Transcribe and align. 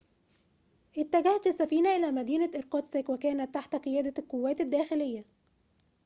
اتجهت 0.97 1.47
السفينة 1.47 1.95
إلى 1.95 2.11
مدينة 2.11 2.51
إيركوتسك 2.55 3.09
وكانت 3.09 3.53
تحت 3.55 3.75
قيادة 3.75 4.13
القوات 4.23 4.61
الداخلية 4.61 5.23